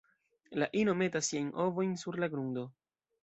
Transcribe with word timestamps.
La 0.61 0.67
ino 0.83 0.95
metas 1.01 1.29
siajn 1.33 1.51
ovojn 1.67 1.93
sur 2.05 2.19
la 2.25 2.31
grundo. 2.35 2.65